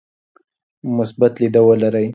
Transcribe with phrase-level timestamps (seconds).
[0.97, 2.07] مثبت لید ولرئ.